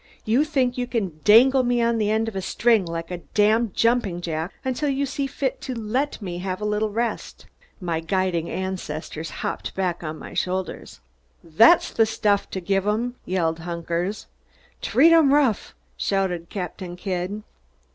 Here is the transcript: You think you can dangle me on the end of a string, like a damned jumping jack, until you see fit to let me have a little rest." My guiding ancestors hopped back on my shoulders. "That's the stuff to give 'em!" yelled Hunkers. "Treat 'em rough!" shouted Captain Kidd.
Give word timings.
You 0.25 0.43
think 0.43 0.79
you 0.79 0.87
can 0.87 1.19
dangle 1.23 1.61
me 1.61 1.79
on 1.79 1.99
the 1.99 2.09
end 2.09 2.27
of 2.27 2.35
a 2.35 2.41
string, 2.41 2.85
like 2.85 3.11
a 3.11 3.17
damned 3.35 3.75
jumping 3.75 4.19
jack, 4.19 4.51
until 4.65 4.89
you 4.89 5.05
see 5.05 5.27
fit 5.27 5.61
to 5.61 5.75
let 5.75 6.19
me 6.19 6.39
have 6.39 6.59
a 6.59 6.65
little 6.65 6.89
rest." 6.89 7.45
My 7.79 7.99
guiding 7.99 8.49
ancestors 8.49 9.29
hopped 9.29 9.75
back 9.75 10.03
on 10.03 10.17
my 10.17 10.33
shoulders. 10.33 11.01
"That's 11.43 11.91
the 11.91 12.07
stuff 12.07 12.49
to 12.49 12.59
give 12.59 12.87
'em!" 12.87 13.13
yelled 13.25 13.59
Hunkers. 13.59 14.25
"Treat 14.81 15.11
'em 15.13 15.31
rough!" 15.35 15.75
shouted 15.97 16.49
Captain 16.49 16.95
Kidd. 16.95 17.43